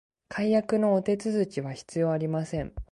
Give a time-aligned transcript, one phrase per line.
[0.29, 2.73] 解約のお手続きは必要ありません